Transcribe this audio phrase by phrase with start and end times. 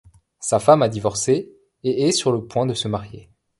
[0.39, 1.51] Sa femme a divorcé
[1.83, 3.29] et est sur le point de se marier.